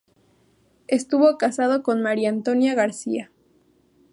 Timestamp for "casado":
1.37-1.83